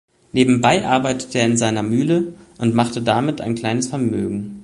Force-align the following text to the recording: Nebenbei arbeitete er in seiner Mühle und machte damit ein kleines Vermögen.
Nebenbei 0.31 0.83
arbeitete 0.87 1.37
er 1.37 1.45
in 1.45 1.57
seiner 1.57 1.83
Mühle 1.83 2.33
und 2.57 2.73
machte 2.73 3.03
damit 3.03 3.39
ein 3.39 3.53
kleines 3.53 3.89
Vermögen. 3.89 4.59